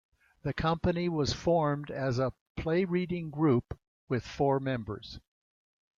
[0.41, 3.77] The Company was formed as a 'play-reading group'
[4.09, 5.19] with four members.